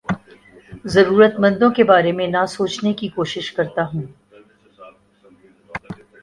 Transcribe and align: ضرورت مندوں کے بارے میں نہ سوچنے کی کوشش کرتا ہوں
ضرورت 0.85 1.33
مندوں 1.39 1.69
کے 1.71 1.83
بارے 1.83 2.11
میں 2.11 2.27
نہ 2.27 2.45
سوچنے 2.49 2.93
کی 2.93 3.07
کوشش 3.09 3.51
کرتا 3.51 3.85
ہوں 3.93 4.05